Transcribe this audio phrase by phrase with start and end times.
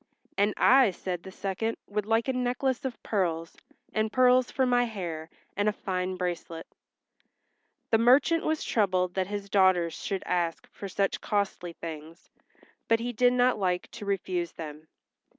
[0.35, 3.55] "And I," said the second, "would like a necklace of pearls,
[3.93, 6.65] and pearls for my hair, and a fine bracelet."
[7.91, 12.31] The merchant was troubled that his daughters should ask for such costly things,
[12.87, 14.87] but he did not like to refuse them.